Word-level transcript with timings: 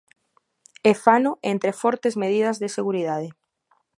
E 0.89 0.91
fano 1.03 1.31
entre 1.53 1.77
fortes 1.81 2.13
medidas 2.23 2.57
de 2.61 2.67
seguridade. 2.77 3.27